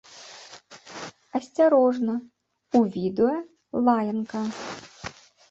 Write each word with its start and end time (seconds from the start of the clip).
Асцярожна, 1.39 2.15
у 2.81 2.81
відэа 2.97 3.35
лаянка! 3.91 4.41